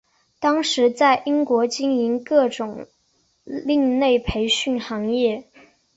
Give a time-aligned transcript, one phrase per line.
[0.39, 2.87] 当时在英国经营各种
[3.43, 5.45] 另类培训行业。